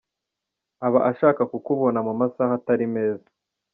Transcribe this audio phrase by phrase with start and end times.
[0.87, 3.29] Aba ashaka ku kubona mu masaha atari meza.